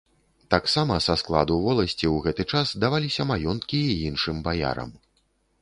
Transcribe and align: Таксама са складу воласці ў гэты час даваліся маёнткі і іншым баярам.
Таксама 0.53 0.95
са 1.07 1.15
складу 1.23 1.57
воласці 1.67 2.05
ў 2.13 2.25
гэты 2.25 2.43
час 2.55 2.73
даваліся 2.85 3.29
маёнткі 3.33 3.79
і 3.91 3.95
іншым 4.11 4.45
баярам. 4.49 4.91